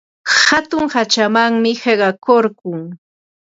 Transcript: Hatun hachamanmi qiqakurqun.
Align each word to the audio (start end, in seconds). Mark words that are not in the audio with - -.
Hatun 0.45 0.85
hachamanmi 0.93 1.71
qiqakurqun. 1.81 2.81